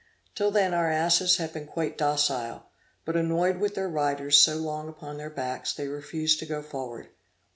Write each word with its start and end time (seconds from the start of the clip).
Till 0.33 0.49
then 0.49 0.73
our 0.73 0.89
asses 0.89 1.37
had 1.37 1.53
been 1.53 1.67
quite 1.67 1.95
docile; 1.95 2.65
but, 3.05 3.15
annoyed 3.15 3.57
with 3.57 3.75
their 3.75 3.87
riders 3.87 4.39
so 4.41 4.55
long 4.57 4.89
upon 4.89 5.17
their 5.19 5.29
backs, 5.29 5.73
they 5.73 5.87
refused 5.87 6.39
to 6.39 6.47
go 6.47 6.63
forward. 6.63 7.09